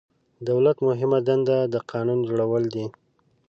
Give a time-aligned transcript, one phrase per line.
[0.49, 2.85] دولت مهمه دنده د قانون جوړول دي.